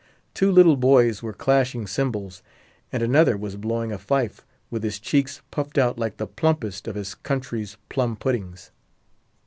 [0.33, 2.41] Two little boys were clashing cymbals,
[2.91, 6.95] and another was blowing a fife, with his cheeks puffed out like the plumpest of
[6.95, 8.71] his country's plum puddings.